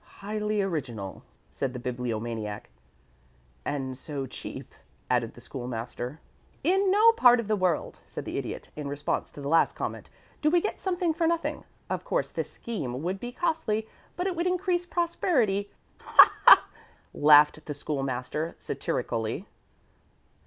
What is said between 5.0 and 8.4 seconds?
added the School master. "In no part of the world," said the